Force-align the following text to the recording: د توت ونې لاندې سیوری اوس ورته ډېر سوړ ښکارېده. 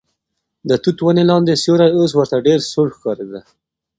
د 0.69 0.71
توت 0.83 0.97
ونې 1.01 1.23
لاندې 1.31 1.53
سیوری 1.63 1.89
اوس 1.97 2.11
ورته 2.15 2.37
ډېر 2.47 2.59
سوړ 2.71 2.87
ښکارېده. 2.95 3.41